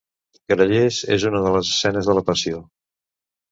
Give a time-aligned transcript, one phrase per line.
[0.53, 2.65] Grallers en una de les escenes de la Passió.